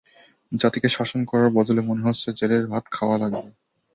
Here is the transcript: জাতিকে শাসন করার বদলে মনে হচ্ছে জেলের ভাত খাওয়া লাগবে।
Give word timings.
জাতিকে 0.51 0.89
শাসন 0.89 1.21
করার 1.29 1.49
বদলে 1.57 1.81
মনে 1.89 2.05
হচ্ছে 2.07 2.27
জেলের 2.39 2.63
ভাত 2.71 2.85
খাওয়া 2.91 3.15
লাগবে। 3.21 3.49